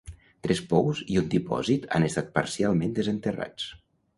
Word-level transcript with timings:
Tres 0.45 0.61
pous 0.71 1.01
i 1.15 1.19
un 1.21 1.27
dipòsit 1.35 1.85
han 1.99 2.07
estat 2.09 2.33
parcialment 2.39 2.97
desenterrats. 2.99 3.69